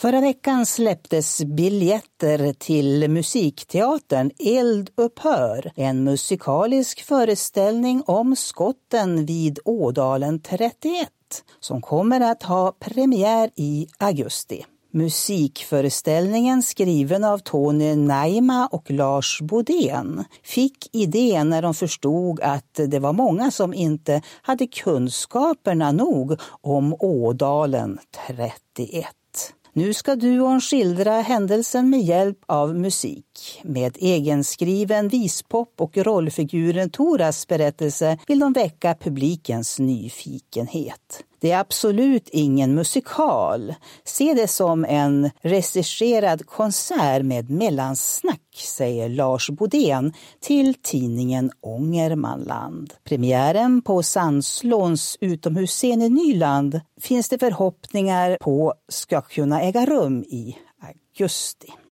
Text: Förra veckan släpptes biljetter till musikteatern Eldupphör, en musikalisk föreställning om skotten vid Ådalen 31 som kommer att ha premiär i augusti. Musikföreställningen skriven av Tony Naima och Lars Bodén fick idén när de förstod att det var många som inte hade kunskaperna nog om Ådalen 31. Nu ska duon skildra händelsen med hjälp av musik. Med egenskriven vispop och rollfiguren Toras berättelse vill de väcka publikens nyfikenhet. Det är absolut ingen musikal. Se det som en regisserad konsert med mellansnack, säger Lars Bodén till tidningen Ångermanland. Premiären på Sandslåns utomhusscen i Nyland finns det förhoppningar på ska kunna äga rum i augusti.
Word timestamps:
Förra 0.00 0.20
veckan 0.20 0.66
släpptes 0.66 1.44
biljetter 1.44 2.52
till 2.52 3.10
musikteatern 3.10 4.30
Eldupphör, 4.38 5.72
en 5.76 6.04
musikalisk 6.04 7.02
föreställning 7.02 8.02
om 8.06 8.36
skotten 8.36 9.26
vid 9.26 9.58
Ådalen 9.64 10.40
31 10.40 11.08
som 11.60 11.82
kommer 11.82 12.20
att 12.20 12.42
ha 12.42 12.72
premiär 12.72 13.50
i 13.56 13.86
augusti. 13.98 14.64
Musikföreställningen 14.92 16.62
skriven 16.62 17.24
av 17.24 17.38
Tony 17.38 17.96
Naima 17.96 18.66
och 18.72 18.90
Lars 18.90 19.40
Bodén 19.40 20.24
fick 20.42 20.88
idén 20.92 21.48
när 21.48 21.62
de 21.62 21.74
förstod 21.74 22.40
att 22.40 22.80
det 22.86 22.98
var 22.98 23.12
många 23.12 23.50
som 23.50 23.74
inte 23.74 24.22
hade 24.42 24.66
kunskaperna 24.66 25.92
nog 25.92 26.40
om 26.60 26.94
Ådalen 26.98 27.98
31. 28.28 29.06
Nu 29.72 29.94
ska 29.94 30.16
duon 30.16 30.60
skildra 30.60 31.12
händelsen 31.12 31.90
med 31.90 32.00
hjälp 32.00 32.38
av 32.46 32.74
musik. 32.74 33.60
Med 33.62 33.96
egenskriven 34.00 35.08
vispop 35.08 35.74
och 35.80 35.96
rollfiguren 35.96 36.90
Toras 36.90 37.46
berättelse 37.46 38.18
vill 38.26 38.38
de 38.38 38.52
väcka 38.52 38.94
publikens 38.94 39.78
nyfikenhet. 39.78 41.24
Det 41.40 41.50
är 41.50 41.58
absolut 41.60 42.28
ingen 42.28 42.74
musikal. 42.74 43.74
Se 44.04 44.34
det 44.34 44.48
som 44.48 44.84
en 44.84 45.30
regisserad 45.40 46.46
konsert 46.46 47.22
med 47.22 47.50
mellansnack, 47.50 48.40
säger 48.54 49.08
Lars 49.08 49.50
Bodén 49.50 50.12
till 50.40 50.74
tidningen 50.74 51.50
Ångermanland. 51.60 52.94
Premiären 53.04 53.82
på 53.82 54.02
Sandslåns 54.02 55.16
utomhusscen 55.20 56.02
i 56.02 56.08
Nyland 56.08 56.80
finns 57.00 57.28
det 57.28 57.38
förhoppningar 57.38 58.36
på 58.40 58.74
ska 58.88 59.20
kunna 59.20 59.62
äga 59.62 59.86
rum 59.86 60.22
i 60.22 60.56
augusti. 60.82 61.72